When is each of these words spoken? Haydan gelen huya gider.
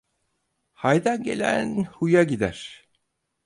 Haydan 0.83 1.23
gelen 1.29 1.77
huya 1.85 2.23
gider. 2.33 2.61